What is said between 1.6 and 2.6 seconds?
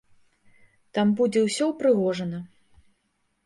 ўпрыгожана.